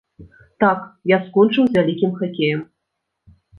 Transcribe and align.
Так, 0.63 0.79
я 1.15 1.19
скончыў 1.27 1.63
з 1.69 1.73
вялікім 1.77 2.17
хакеем. 2.23 2.67